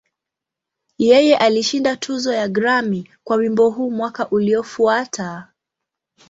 Yeye 1.07 1.37
alishinda 1.37 1.95
tuzo 1.95 2.33
ya 2.33 2.47
Grammy 2.47 3.09
kwa 3.23 3.35
wimbo 3.37 3.69
huu 3.69 3.91
mwaka 3.91 4.29
uliofuata. 4.29 5.47